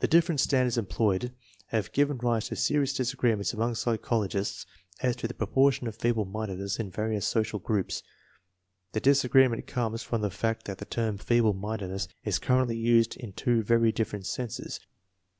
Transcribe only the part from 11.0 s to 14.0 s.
feeble mindedness" is currently used in two very